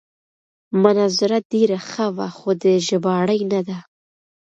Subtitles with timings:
[0.81, 3.79] مناظره ډېره ښه وه خو د ژباړې نه ده.